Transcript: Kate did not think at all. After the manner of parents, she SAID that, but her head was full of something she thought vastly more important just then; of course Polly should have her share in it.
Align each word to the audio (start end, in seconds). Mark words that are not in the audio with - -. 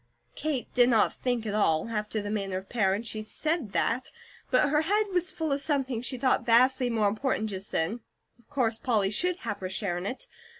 Kate 0.33 0.67
did 0.73 0.89
not 0.89 1.13
think 1.13 1.45
at 1.45 1.53
all. 1.53 1.89
After 1.89 2.23
the 2.23 2.31
manner 2.31 2.57
of 2.57 2.67
parents, 2.67 3.07
she 3.07 3.21
SAID 3.21 3.71
that, 3.73 4.09
but 4.49 4.69
her 4.69 4.81
head 4.81 5.05
was 5.13 5.31
full 5.31 5.51
of 5.51 5.61
something 5.61 6.01
she 6.01 6.17
thought 6.17 6.43
vastly 6.43 6.89
more 6.89 7.07
important 7.07 7.51
just 7.51 7.71
then; 7.71 7.99
of 8.39 8.49
course 8.49 8.79
Polly 8.79 9.11
should 9.11 9.35
have 9.41 9.59
her 9.59 9.69
share 9.69 9.99
in 9.99 10.07
it. 10.07 10.25